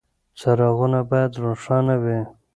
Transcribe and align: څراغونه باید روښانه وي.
څراغونه 0.39 0.99
باید 1.11 1.31
روښانه 1.43 1.95
وي. 2.03 2.19